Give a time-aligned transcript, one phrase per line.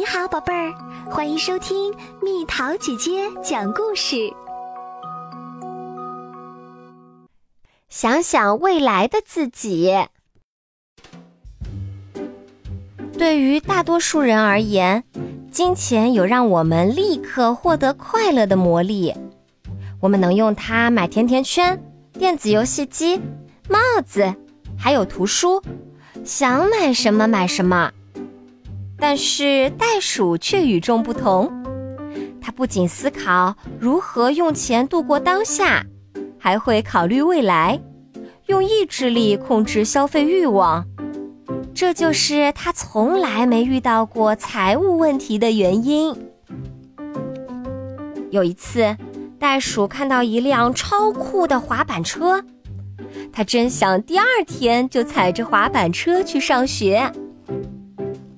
[0.00, 0.72] 你好，宝贝儿，
[1.10, 4.32] 欢迎收听蜜桃姐姐讲故事。
[7.90, 9.94] 想想未来的自己。
[13.12, 15.04] 对于大多数人而言，
[15.52, 19.14] 金钱有让我们立刻获得快乐的魔力。
[20.00, 21.78] 我们能用它买甜甜圈、
[22.14, 23.20] 电子游戏机、
[23.68, 24.34] 帽子，
[24.78, 25.62] 还有图书，
[26.24, 27.92] 想买什么买什么。
[29.00, 31.50] 但是袋鼠却与众不同，
[32.40, 35.84] 它不仅思考如何用钱度过当下，
[36.38, 37.80] 还会考虑未来，
[38.46, 40.84] 用意志力控制消费欲望。
[41.74, 46.14] 这就是它从来没遇到过财务问题的原因。
[48.30, 48.96] 有一次，
[49.38, 52.44] 袋鼠看到一辆超酷的滑板车，
[53.32, 57.10] 它真想第二天就踩着滑板车去上学。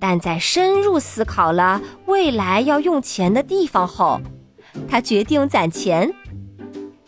[0.00, 4.18] 但在深入思考了未来要用钱的地方后，
[4.88, 6.10] 他决定攒钱，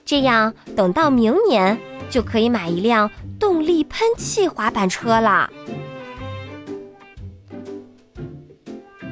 [0.05, 5.51] 这样等到明年就可以买一辆动力喷气滑板车了。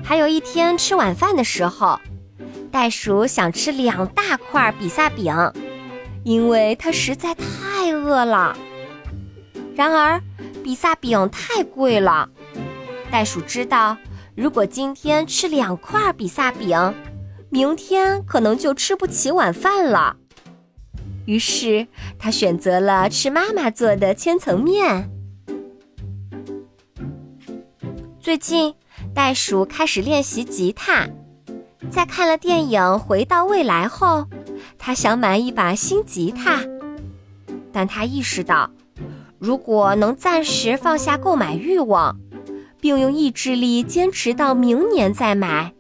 [0.05, 1.99] 还有一天吃晚饭的时候，
[2.71, 5.35] 袋鼠想吃两大块比萨饼，
[6.25, 8.57] 因为它实在太饿了。
[9.75, 10.21] 然而，
[10.63, 12.29] 比萨饼太贵了。
[13.11, 13.97] 袋鼠知道，
[14.37, 16.95] 如果今天吃两块比萨饼，
[17.51, 20.17] 明天可能就吃不起晚饭了。
[21.27, 21.87] 于是，
[22.19, 25.11] 他选择了吃妈妈做的千层面。
[28.21, 28.75] 最近，
[29.13, 31.09] 袋鼠开始练习吉他。
[31.91, 34.27] 在看了电影《回到未来》后，
[34.79, 36.61] 他想买一把新吉他，
[37.73, 38.71] 但他意识到，
[39.39, 42.17] 如果能暂时放下购买欲望。
[42.81, 45.73] 并用意志力坚持到明年再买，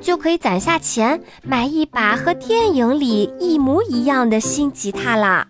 [0.00, 5.48] 就可以攒下钱买一把和电影里一模一样的新吉他啦。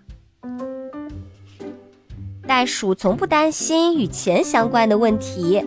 [2.47, 5.65] 袋鼠从不担心与钱相关的问题，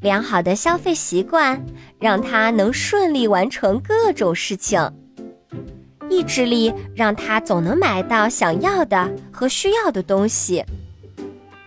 [0.00, 1.64] 良好的消费习惯
[1.98, 4.80] 让它能顺利完成各种事情，
[6.08, 10.64] 意志力让它总能买到想要的和需要的东西。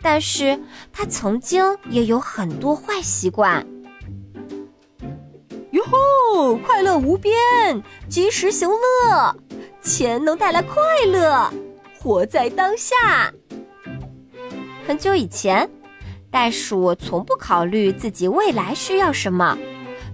[0.04, 0.60] 但是
[0.92, 3.66] 他曾经也有很多坏习惯。
[5.72, 7.34] 哟吼，快乐无边，
[8.10, 9.36] 及时行乐，
[9.82, 10.76] 钱能带来快
[11.08, 11.50] 乐，
[11.98, 13.34] 活在当下。
[14.86, 15.68] 很久以前，
[16.30, 19.58] 袋鼠从不考虑自己未来需要什么，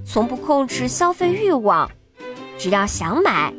[0.05, 1.89] 从不控制消费欲望，
[2.59, 3.51] 只要想买，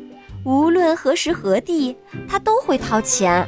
[0.45, 3.45] 无论何时何地，他都会掏钱。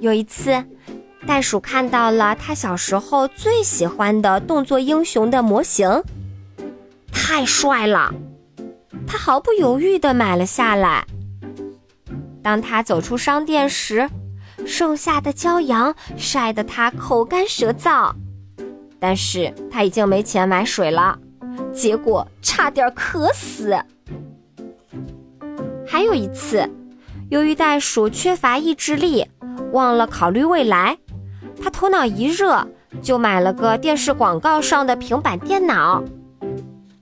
[0.00, 0.62] 有一次。
[1.26, 6.02] 袋鼠看到了他小时候最喜欢的动作英雄的模型，
[7.12, 8.12] 太帅了，
[9.06, 11.06] 他毫不犹豫地买了下来。
[12.42, 14.08] 当他走出商店时，
[14.66, 18.12] 盛夏的骄阳晒得他口干舌燥，
[18.98, 21.18] 但是他已经没钱买水了，
[21.72, 23.78] 结果差点渴死。
[25.86, 26.68] 还有一次，
[27.28, 29.26] 由于袋鼠缺乏意志力，
[29.72, 30.96] 忘了考虑未来。
[31.62, 32.66] 他头脑一热，
[33.02, 36.02] 就买了个电视广告上的平板电脑，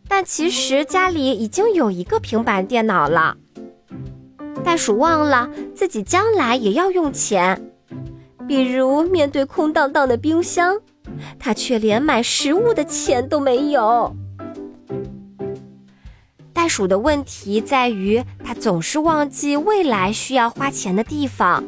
[0.08, 3.36] 但其实家里已经有一个平板电脑了。
[4.64, 7.70] 袋鼠忘了自己将来也要用钱，
[8.46, 10.78] 比如面对空荡荡的冰箱，
[11.38, 14.14] 他却连买食物的钱都没有。
[16.52, 21.64] 袋鼠的问题在于，他总是忘记未来需要花钱的地方。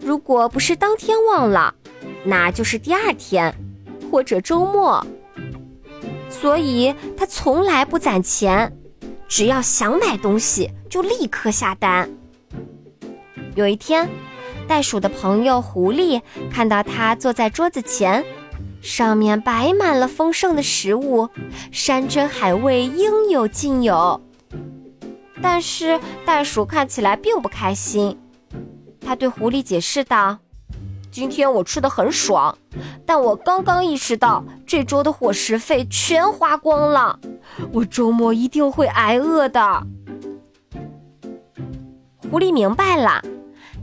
[0.00, 1.74] 如果不是当天忘了，
[2.24, 3.54] 那就是第二天，
[4.10, 5.06] 或者周末。
[6.30, 8.76] 所以他从来不攒钱，
[9.28, 12.10] 只要想买东西就立刻下单。
[13.54, 14.08] 有一天，
[14.66, 16.20] 袋鼠的朋友狐狸
[16.50, 18.24] 看到他坐在桌子前，
[18.80, 21.28] 上面摆满了丰盛的食物，
[21.70, 24.20] 山珍海味应有尽有。
[25.40, 28.18] 但是袋鼠看起来并不开心，
[29.00, 30.38] 他对狐狸解释道。
[31.14, 32.58] 今天我吃的很爽，
[33.06, 37.20] 但我刚刚意识到这周的伙食费全花光了，
[37.72, 39.86] 我周末一定会挨饿的。
[42.28, 43.22] 狐狸明白了，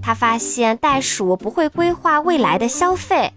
[0.01, 3.31] 他发现袋鼠不会规划未来的消费，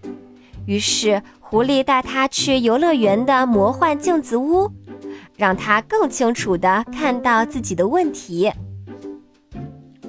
[0.67, 4.69] 于是狐狸带他去游乐园的魔幻镜子屋，
[5.37, 8.51] 让他更清楚地看到自己的问题。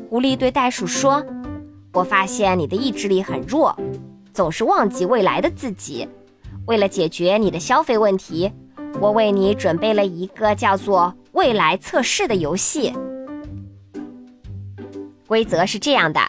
[0.10, 1.24] 狐狸对袋鼠说。
[1.96, 3.74] 我发现你的意志力很弱，
[4.34, 6.06] 总是忘记未来的自己。
[6.68, 8.52] 为了解决你的消费问题，
[9.00, 12.92] 我为你准备了一个叫做“未来测试”的游戏。
[15.26, 16.20] 规则是这样的：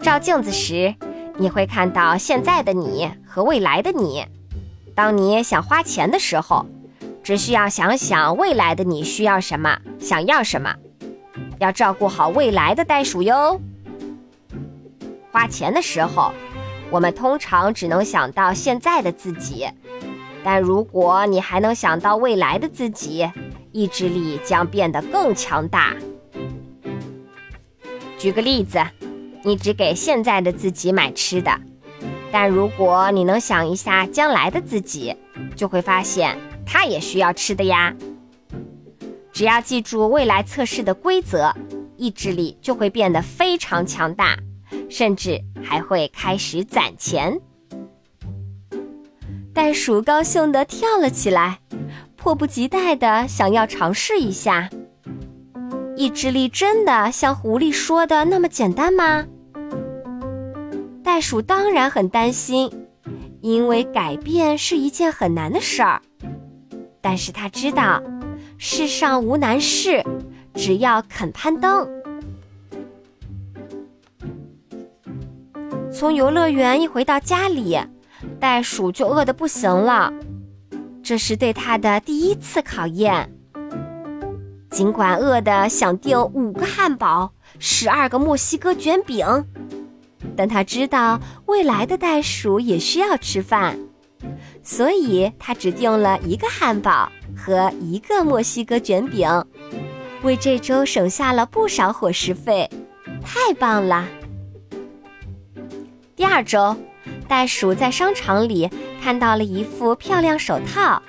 [0.00, 0.94] 照镜子时，
[1.36, 4.24] 你会看到现在的你和未来的你。
[4.94, 6.64] 当你想花钱的时候，
[7.24, 10.72] 只需要想想未来的你需要什么，想要什么，
[11.58, 13.60] 要照顾好未来的袋鼠哟。
[15.32, 16.32] 花钱的时候，
[16.90, 19.66] 我们通常只能想到现在的自己。
[20.44, 23.30] 但如果你还能想到未来的自己，
[23.72, 25.96] 意志力将变得更强大。
[28.18, 28.78] 举个例子，
[29.42, 31.58] 你只给现在的自己买吃的，
[32.30, 35.16] 但如果你能想一下将来的自己，
[35.56, 36.36] 就会发现
[36.66, 37.94] 他也需要吃的呀。
[39.32, 41.54] 只要记住未来测试的规则，
[41.96, 44.36] 意志力就会变得非常强大，
[44.92, 47.40] 甚至还会开始攒钱。
[49.54, 51.60] 袋鼠高兴地跳了起来，
[52.14, 54.68] 迫不及待地想要尝试一下。
[55.96, 59.24] 意志力真的像狐狸说的那么简单吗？
[61.02, 62.70] 袋鼠当然很担心，
[63.40, 66.02] 因为改变是一件很难的事儿。
[67.00, 68.02] 但是他知道，
[68.58, 70.04] 世上无难事，
[70.54, 71.88] 只要肯攀登。
[76.02, 77.78] 从游乐园一回到家里。
[78.40, 80.12] 袋鼠就饿得不行了，
[81.00, 83.32] 这是对它的第一次考验。
[84.68, 89.24] 尽管饿得想订五个汉堡、十二个墨西哥卷饼，
[90.36, 93.78] 但他知道未来的袋鼠也需要吃饭，
[94.60, 99.28] 所以他只订了一个汉堡和一个墨西哥卷饼，
[100.22, 102.68] 为这周省下了不少伙食费，
[103.22, 104.04] 太棒了！
[106.22, 106.76] 第二周。
[107.26, 108.70] 袋鼠在商场里
[109.02, 111.02] 看到了一副漂亮手套，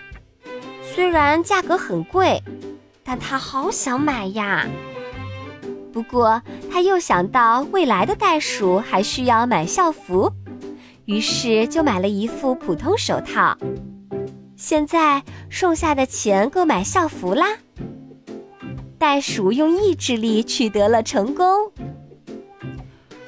[0.81, 2.41] 虽然价格很贵，
[3.03, 4.67] 但他好想买呀。
[5.93, 10.31] 不过他又想到未来的袋鼠还需要买校服，
[11.05, 13.55] 于是就买了一副普通手套。
[14.55, 17.59] 现在剩下的钱够买校服啦。
[18.97, 21.71] 袋鼠用意志力取得了成功。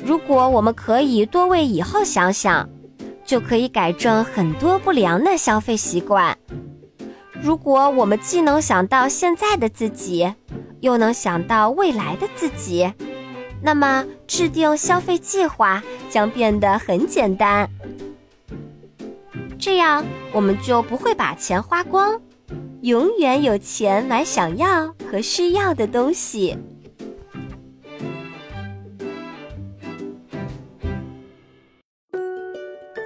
[0.06, 2.70] 如果我们可以多为以后想想。
[3.26, 6.38] 就可以改正很多不良的消费习惯。
[7.42, 10.32] 如果我们既能想到现在的自己，
[10.80, 12.94] 又能想到未来的自己，
[13.64, 17.68] 那么制定消费计划将变得很简单。
[19.58, 22.22] 这样我们就不会把钱花光，
[22.82, 26.56] 永远有钱买想要和需要的东西。